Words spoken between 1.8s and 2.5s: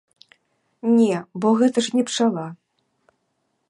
ж не пчала.